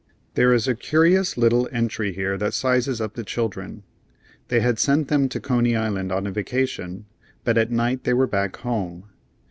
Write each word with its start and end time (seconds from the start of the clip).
There 0.33 0.51
is 0.51 0.67
a 0.67 0.73
curious 0.73 1.37
little 1.37 1.69
entry 1.71 2.11
here 2.11 2.35
that 2.39 2.55
sizes 2.55 2.99
up 2.99 3.13
the 3.13 3.23
children. 3.23 3.83
They 4.47 4.59
had 4.59 4.79
sent 4.79 5.09
them 5.09 5.29
to 5.29 5.39
Coney 5.39 5.75
Island 5.75 6.11
on 6.11 6.25
a 6.25 6.31
vacation, 6.31 7.05
but 7.43 7.55
at 7.55 7.69
night 7.69 8.03
they 8.03 8.15
were 8.15 8.25
back 8.25 8.55
home. 8.57 9.09